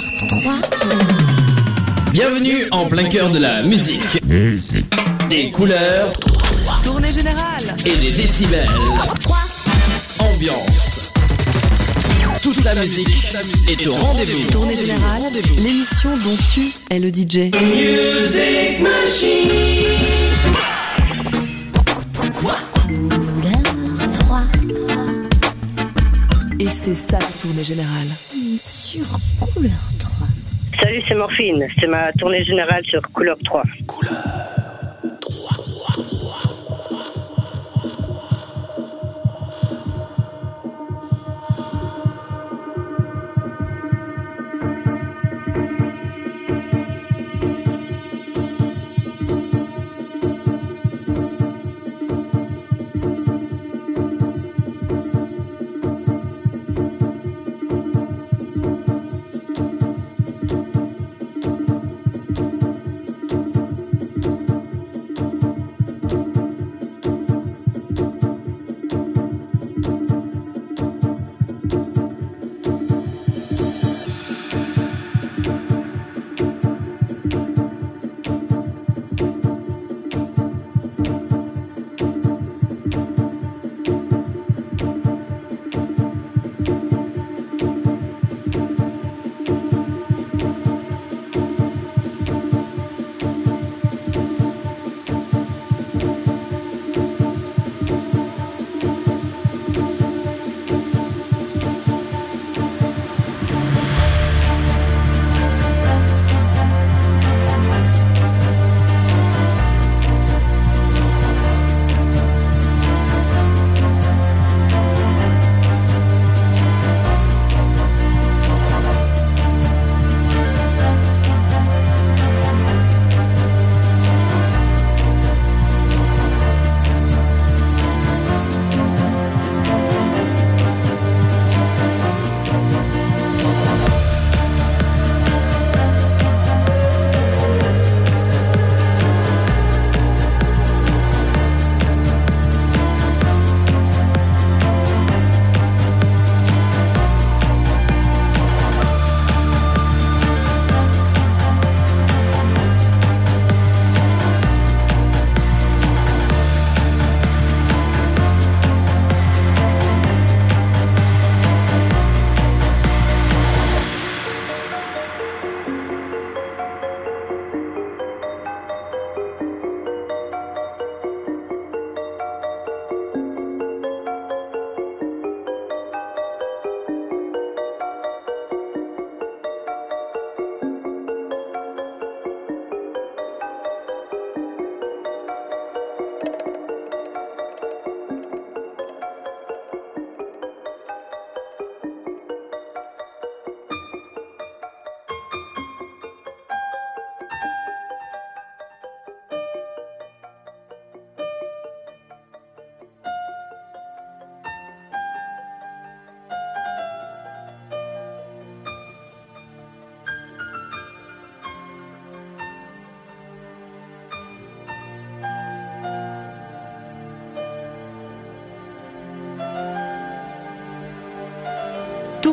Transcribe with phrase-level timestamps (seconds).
[0.00, 0.12] couleur
[0.42, 0.54] 3.
[2.12, 4.00] Bienvenue en plein cœur de la musique.
[5.28, 6.12] Des couleurs
[6.82, 7.76] Tournée générale.
[7.84, 8.68] et des décibels.
[10.18, 11.12] Ambiance.
[12.42, 13.34] Toute la musique
[13.68, 14.50] est au rendez-vous.
[14.50, 15.22] Tournée générale.
[15.62, 17.50] L'émission dont tu es le DJ.
[22.14, 22.52] Couleur
[24.12, 24.42] 3.
[26.58, 28.08] Et c'est ça la tournée générale.
[28.58, 29.06] Sur
[29.40, 30.26] couleur 3.
[30.80, 31.66] Salut, c'est Morphine.
[31.78, 33.62] C'est ma tournée générale sur Couleur 3.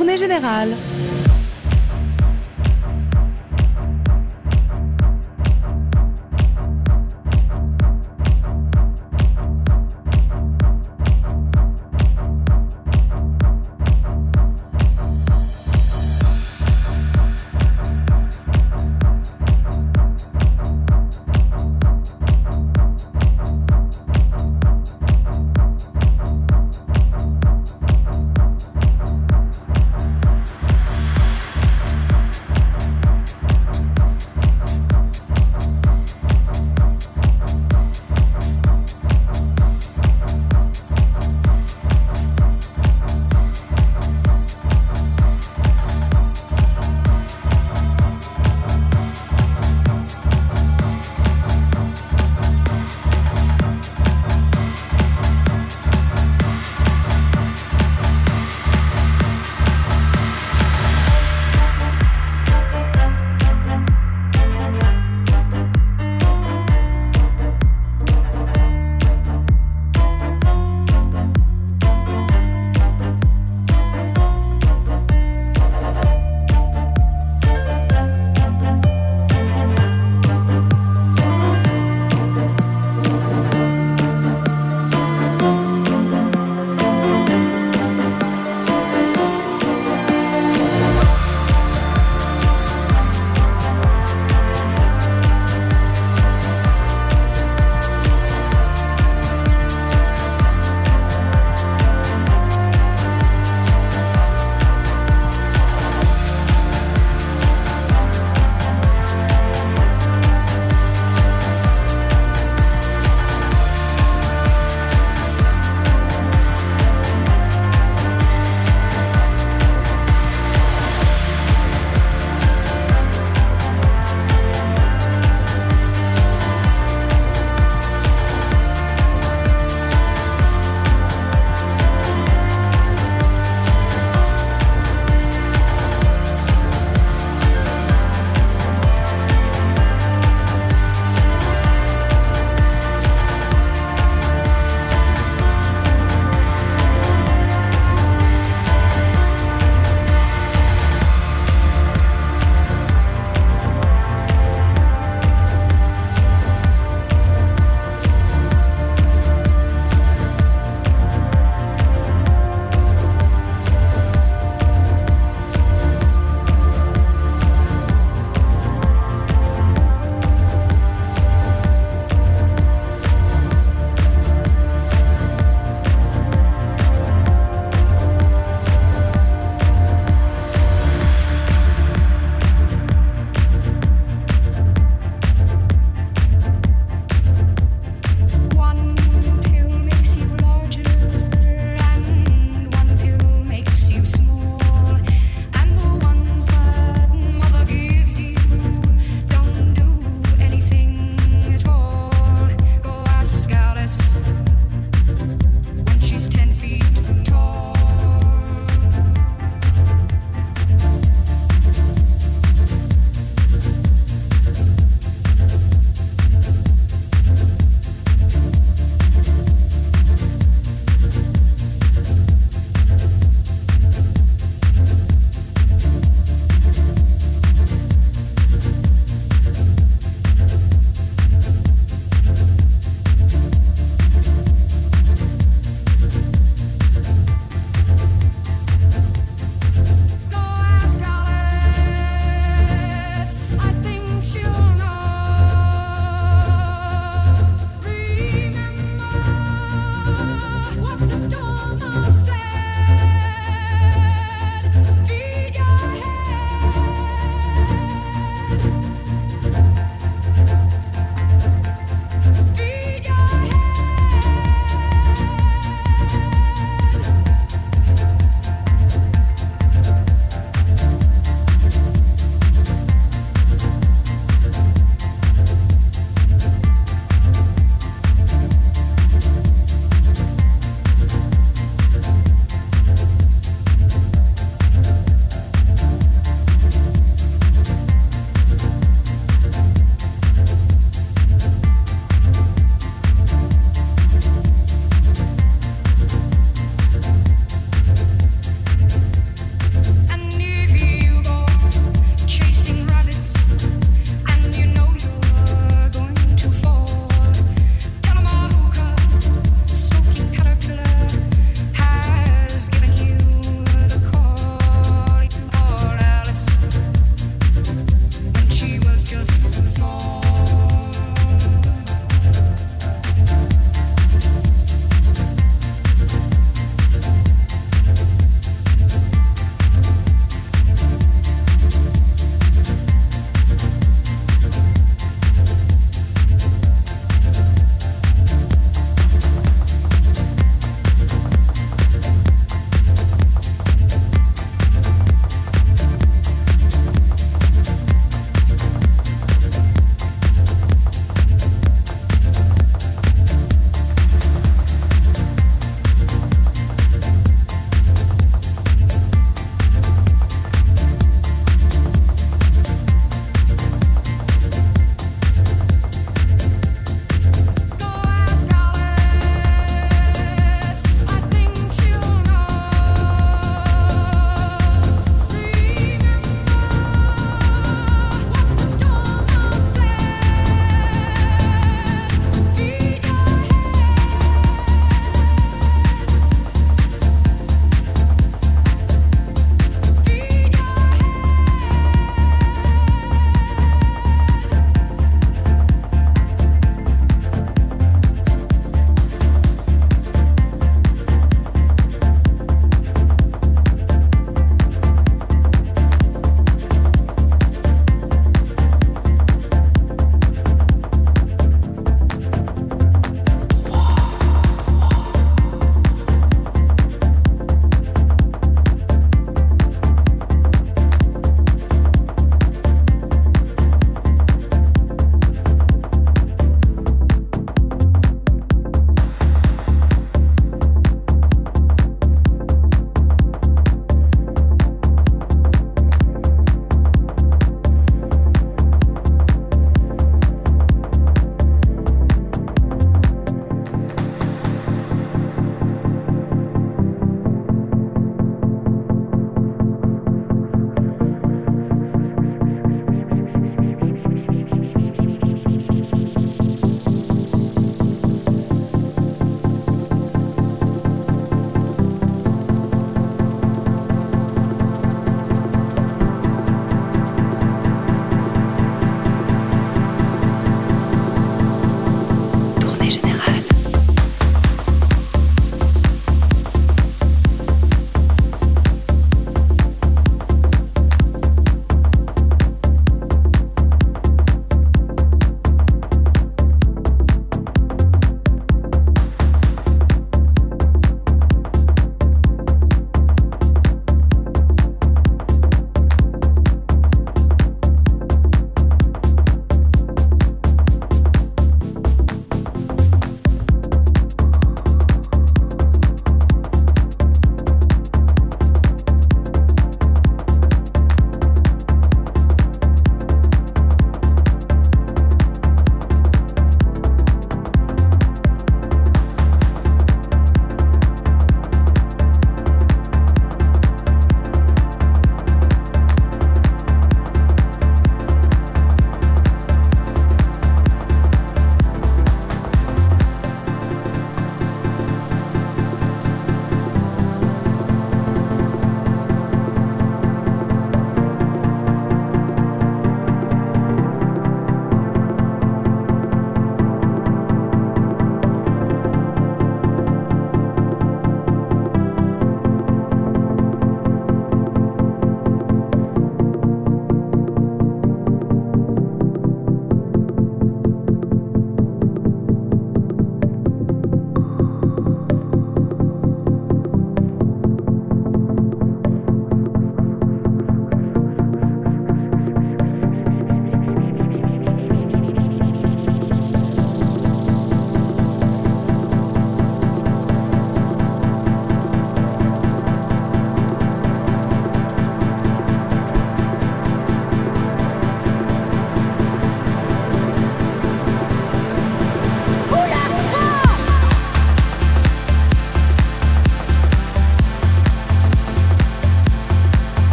[0.00, 0.74] Tournée générale.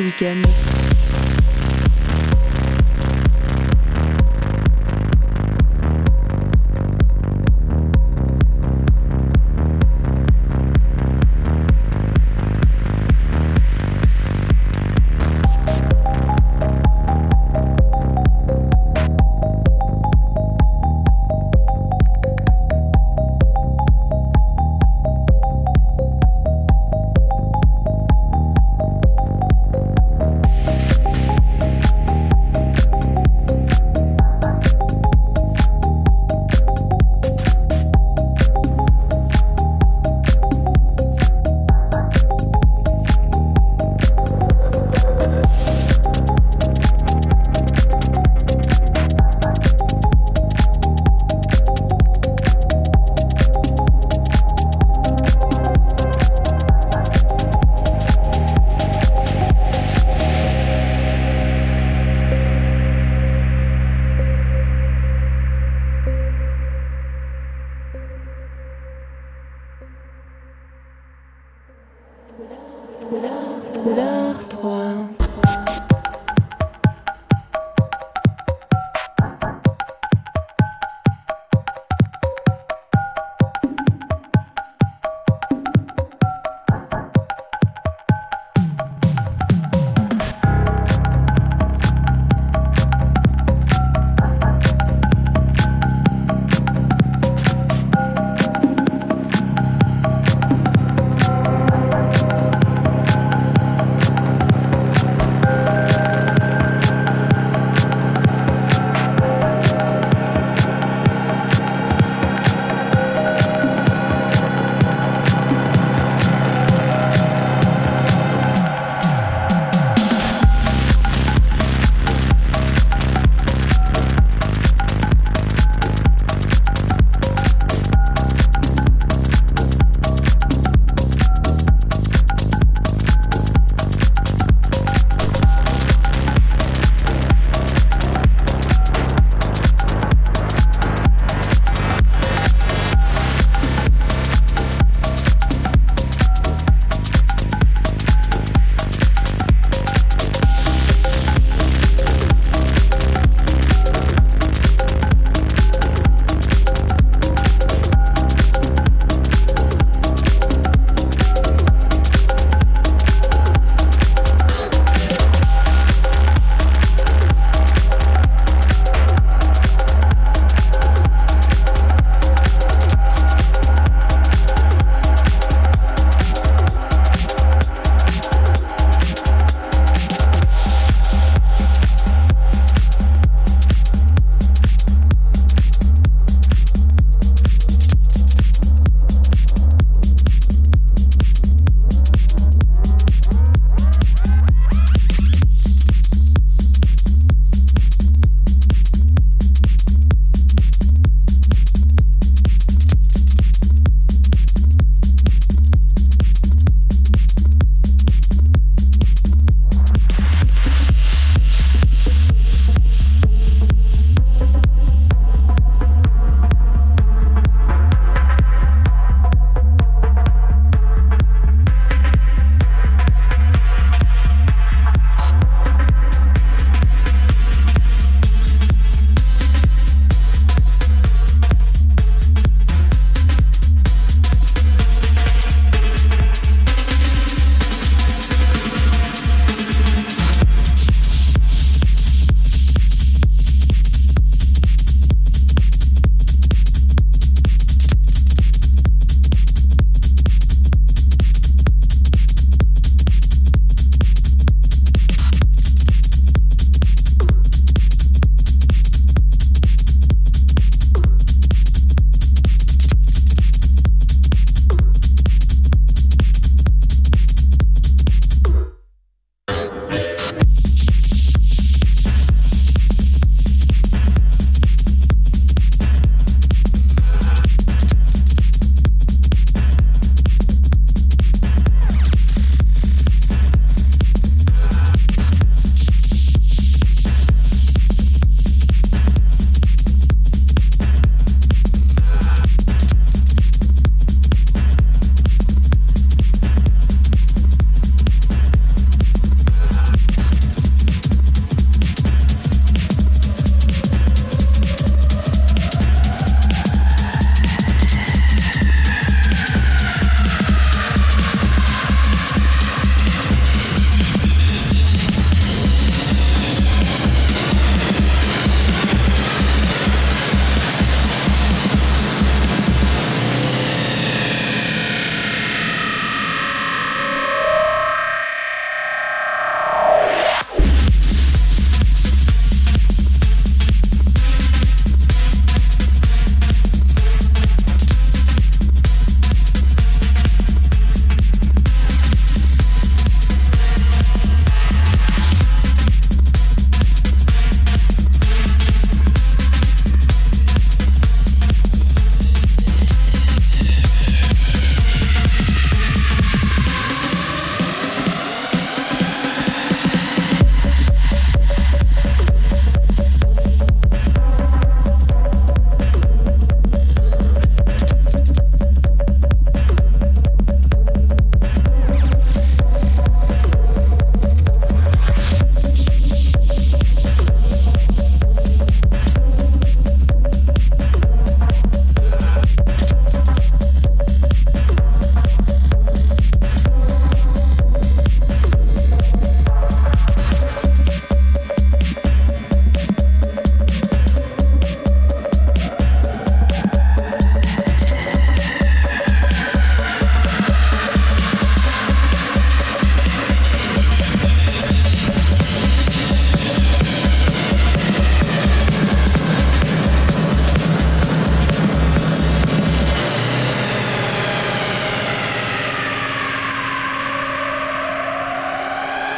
[0.00, 0.79] Tous les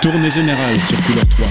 [0.02, 1.46] Tournée générale sur couleur 3.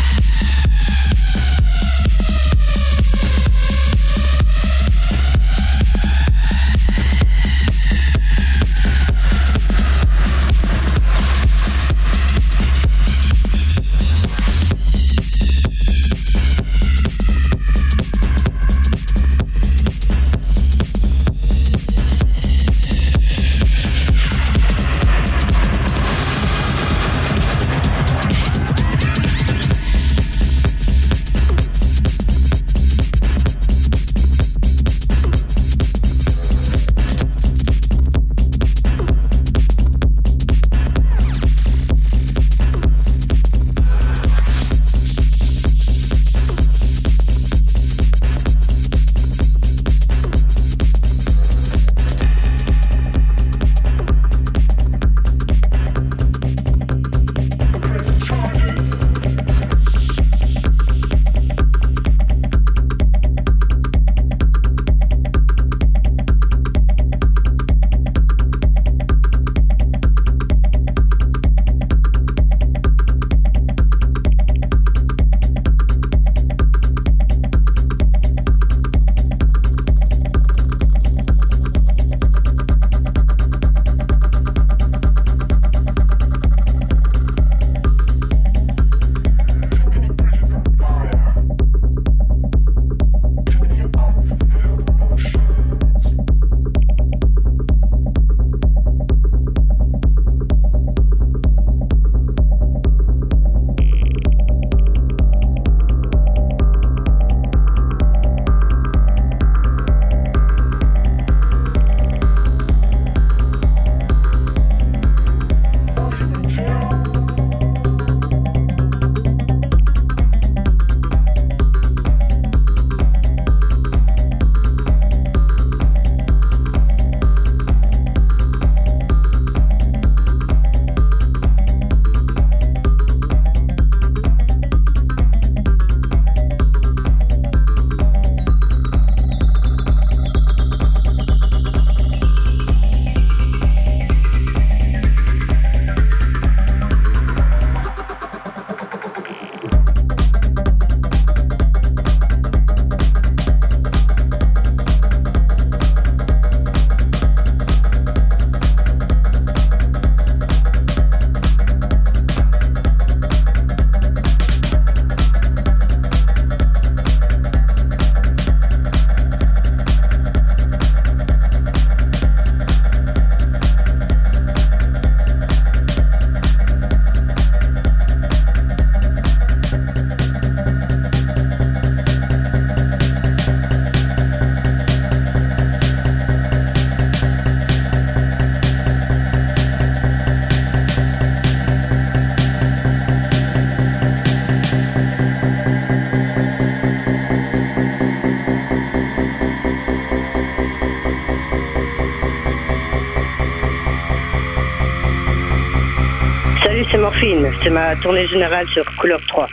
[207.63, 209.47] C'est ma tournée générale sur Couleur 3.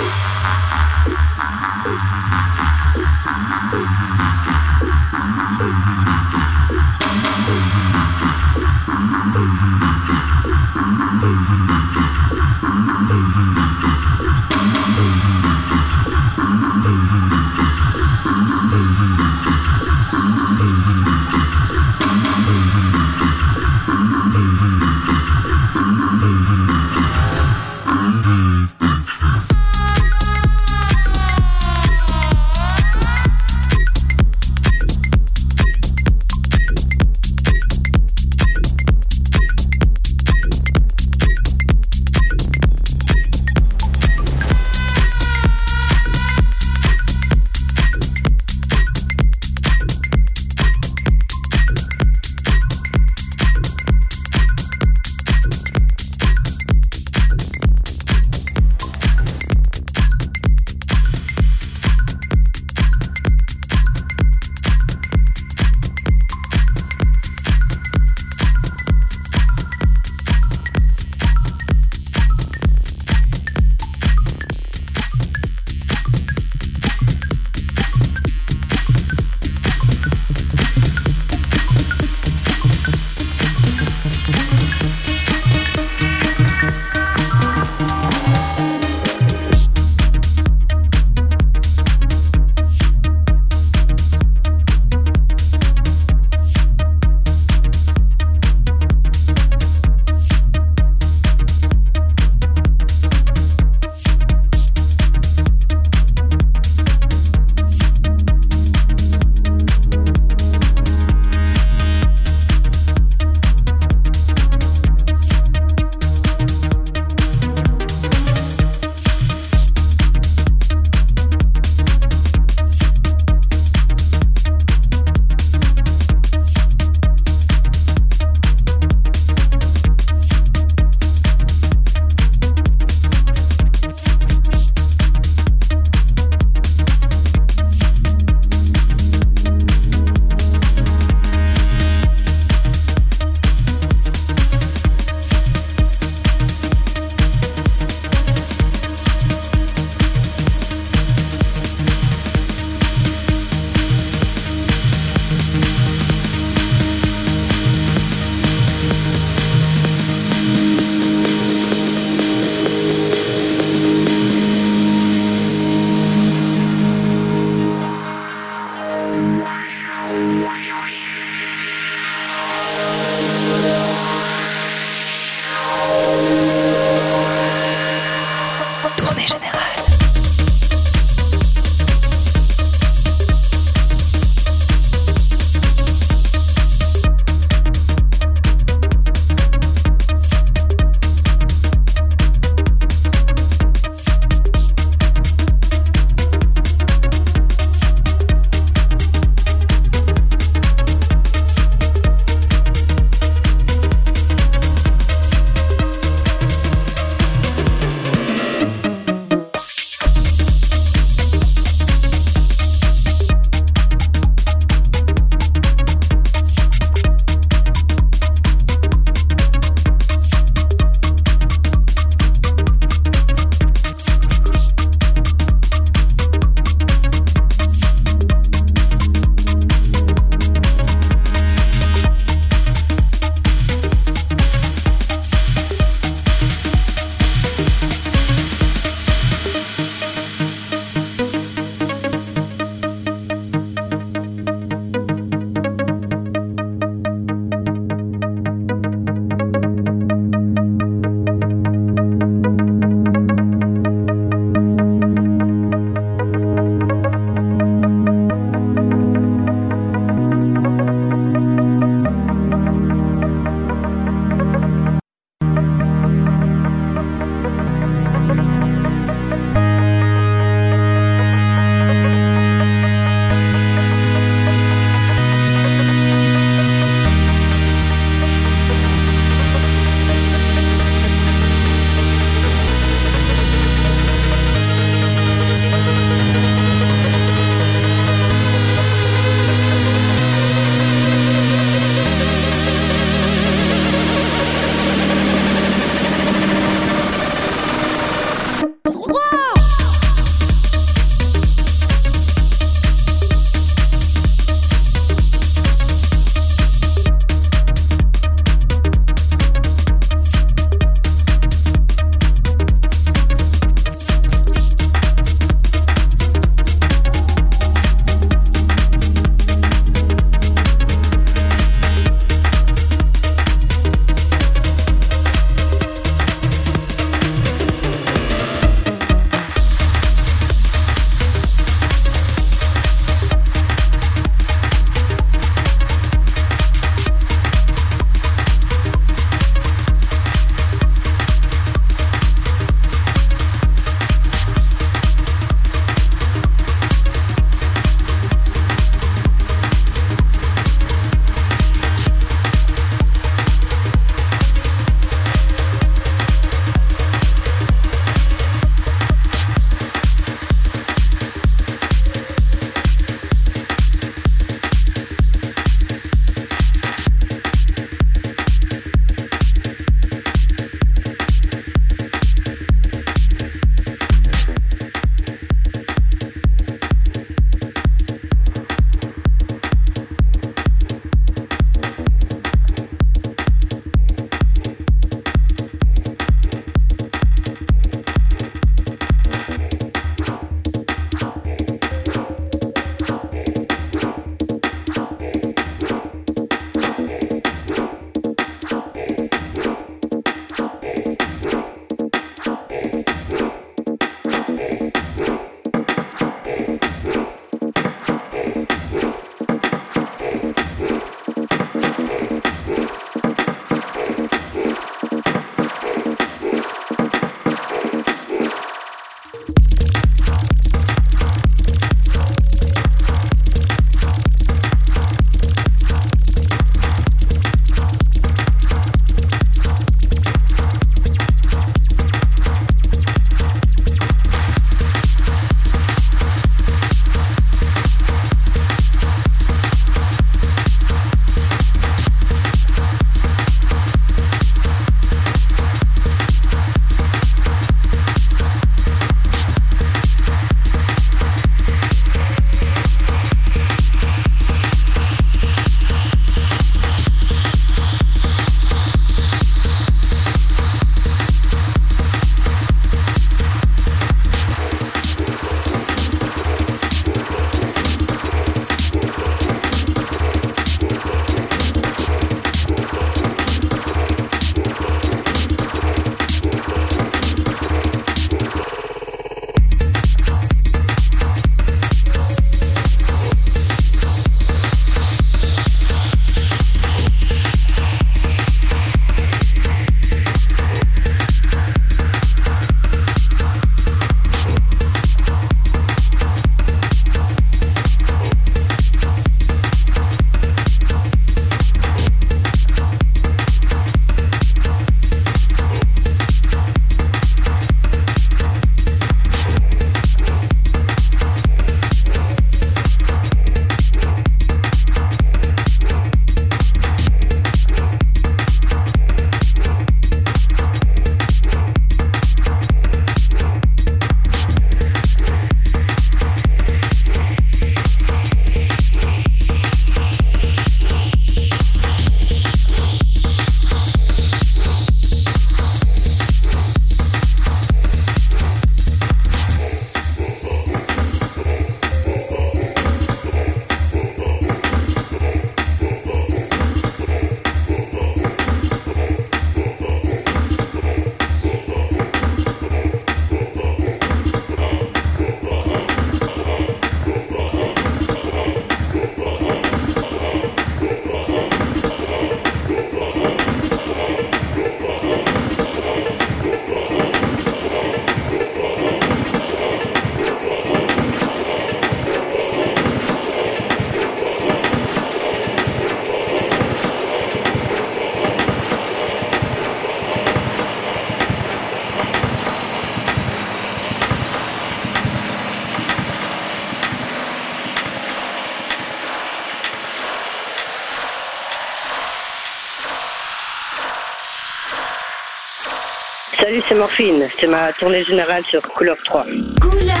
[596.41, 597.27] Salut, c'est Morphine.
[597.37, 599.25] C'est ma tournée générale sur Couleur 3.
[599.61, 600.00] Couleur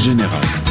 [0.00, 0.69] générale.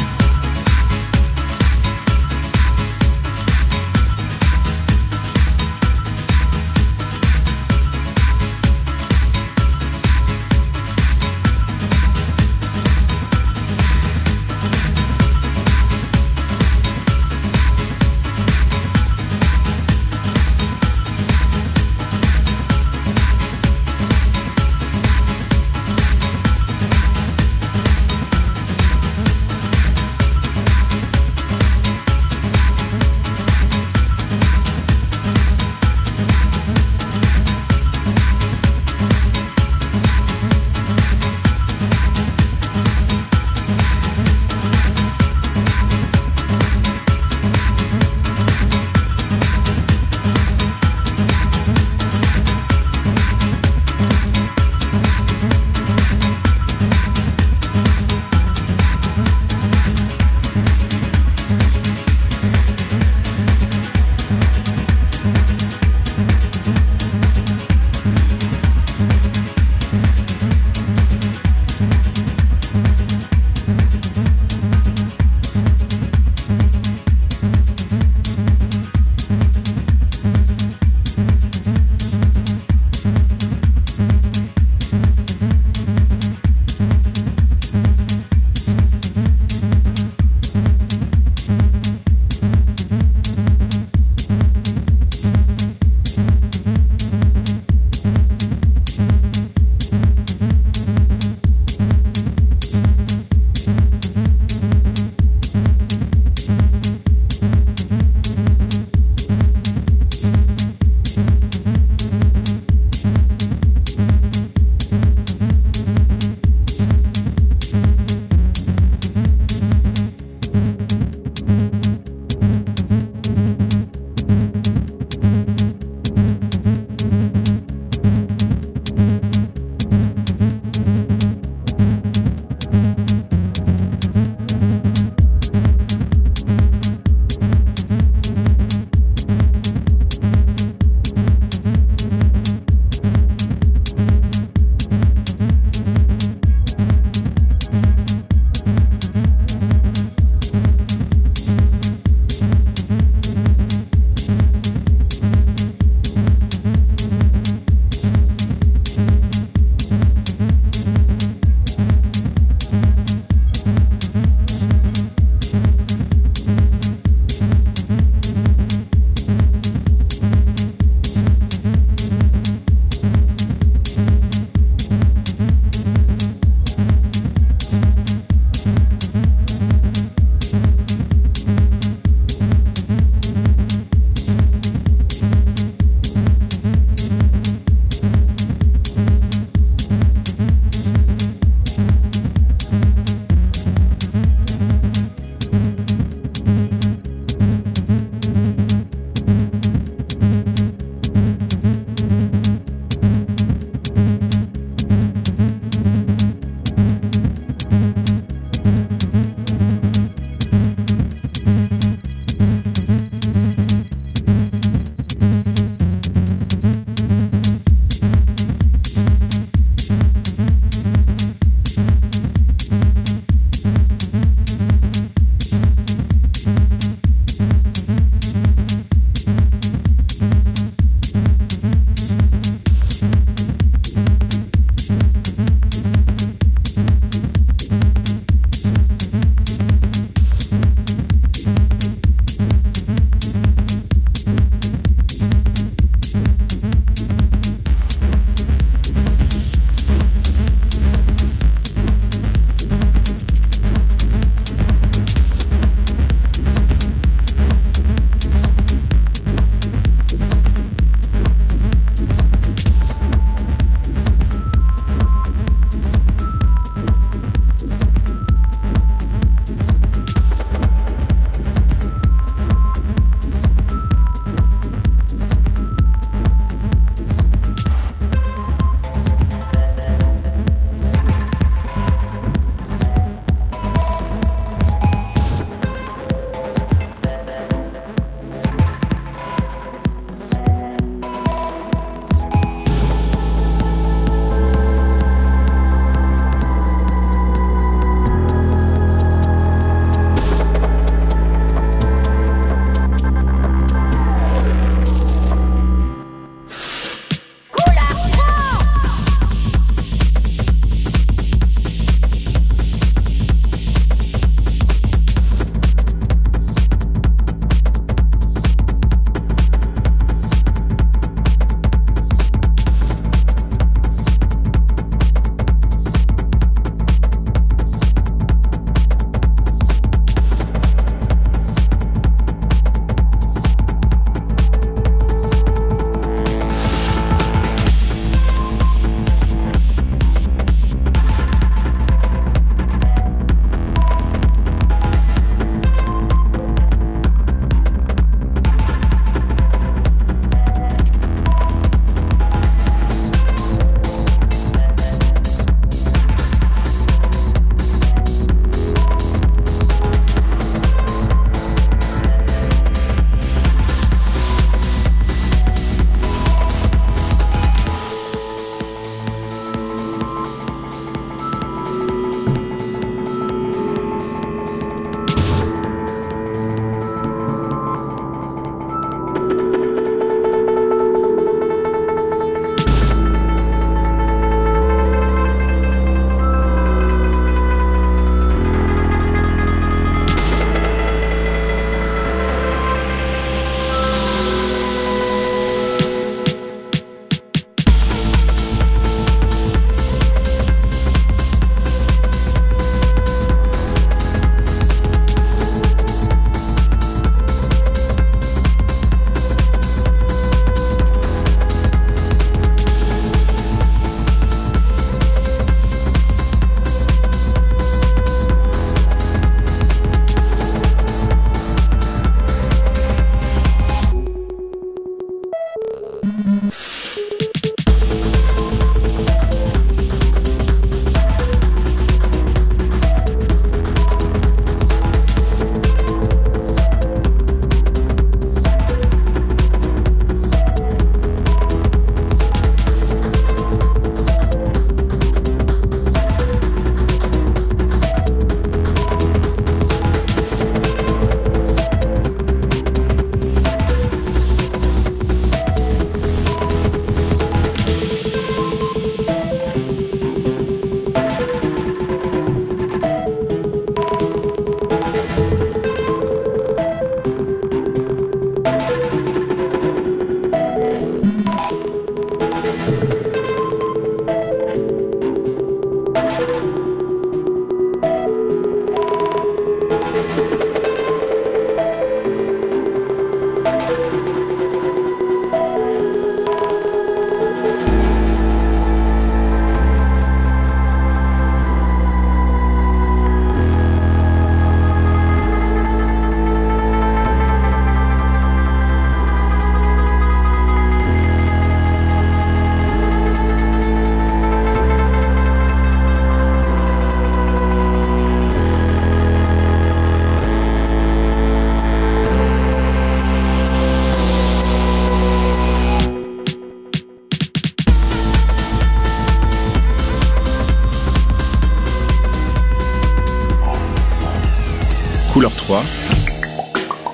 [525.50, 525.64] 3,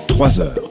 [0.07, 0.66] 3 heures.